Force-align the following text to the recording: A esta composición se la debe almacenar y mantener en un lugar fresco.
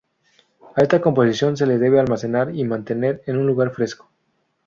A 0.75 0.81
esta 0.81 0.99
composición 0.99 1.55
se 1.57 1.67
la 1.67 1.77
debe 1.77 1.99
almacenar 1.99 2.55
y 2.55 2.63
mantener 2.63 3.21
en 3.27 3.37
un 3.37 3.45
lugar 3.45 3.69
fresco. 3.69 4.09